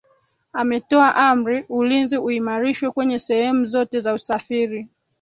ametoa 0.53 1.15
amri 1.15 1.65
ulinzi 1.69 2.17
uimarishwe 2.17 2.91
kwenye 2.91 3.19
sehemu 3.19 3.65
zote 3.65 3.99
za 3.99 4.13
usafiri 4.13 4.87